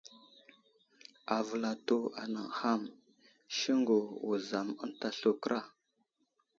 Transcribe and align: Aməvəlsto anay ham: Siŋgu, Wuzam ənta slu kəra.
Aməvəlsto 1.35 1.97
anay 2.23 2.49
ham: 2.61 2.81
Siŋgu, 3.57 3.99
Wuzam 4.25 4.67
ənta 4.83 5.07
slu 5.17 5.31
kəra. 5.41 5.61